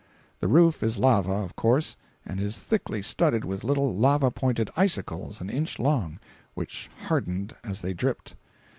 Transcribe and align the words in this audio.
The 0.39 0.47
roof 0.47 0.81
is 0.81 0.97
lava, 0.97 1.31
of 1.31 1.55
course, 1.55 1.95
and 2.25 2.39
is 2.39 2.63
thickly 2.63 3.03
studded 3.03 3.45
with 3.45 3.63
little 3.63 3.95
lava 3.95 4.31
pointed 4.31 4.71
icicles 4.75 5.39
an 5.39 5.51
inch 5.51 5.77
long, 5.77 6.19
which 6.55 6.89
hardened 7.03 7.55
as 7.63 7.81
they 7.81 7.93
dripped. 7.93 8.33